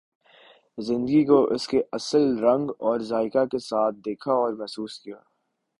زندگی 0.77 1.23
کو 1.25 1.43
اس 1.45 1.67
کے 1.67 1.81
اصل 1.91 2.37
رنگ 2.43 2.69
اور 2.79 2.99
ذائقہ 2.99 3.45
کے 3.45 3.59
ساتھ 3.59 3.95
دیکھا 3.95 4.33
اور 4.33 4.53
محسوس 4.53 4.99
کیا۔ 4.99 5.15